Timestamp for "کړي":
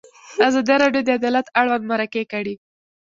2.31-2.55